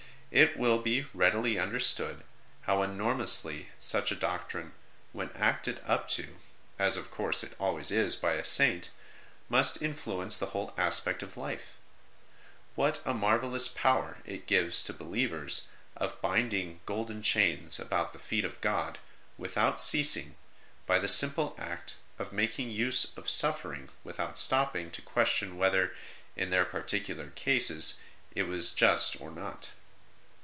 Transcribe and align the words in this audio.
It 0.33 0.55
will 0.55 0.79
be 0.81 1.07
readily 1.13 1.59
understood 1.59 2.23
how 2.61 2.83
enormously 2.83 3.67
such 3.77 4.13
a 4.13 4.15
doctrine, 4.15 4.71
when 5.11 5.29
acted 5.35 5.81
up 5.85 6.07
to 6.11 6.37
(as, 6.79 6.95
of 6.95 7.11
course, 7.11 7.43
it 7.43 7.53
always 7.59 7.91
is 7.91 8.15
by 8.15 8.35
a 8.35 8.45
Saint), 8.45 8.91
must 9.49 9.81
influence 9.81 10.37
the 10.37 10.45
whole 10.55 10.73
aspect 10.77 11.21
of 11.21 11.35
life: 11.35 11.75
what 12.75 13.01
a 13.03 13.13
marvellous 13.13 13.67
power 13.67 14.19
it 14.23 14.47
gives 14.47 14.85
to 14.85 14.93
believers 14.93 15.67
of 15.97 16.21
binding 16.21 16.79
golden 16.85 17.21
chains 17.21 17.77
about 17.77 18.13
the 18.13 18.17
feet 18.17 18.45
of 18.45 18.61
God 18.61 18.99
without 19.37 19.81
ceasing, 19.81 20.37
by 20.85 20.97
the 20.97 21.09
simple 21.09 21.53
act 21.59 21.97
of 22.17 22.31
making 22.31 22.71
use 22.71 23.17
of 23.17 23.29
suffering 23.29 23.89
without 24.05 24.39
stopping 24.39 24.91
to 24.91 25.01
question 25.01 25.57
whether, 25.57 25.93
in 26.37 26.51
their 26.51 26.63
particular 26.63 27.31
cases, 27.31 27.99
it 28.33 28.47
is 28.47 28.71
just 28.71 29.19
or 29.19 29.29
not. 29.29 29.71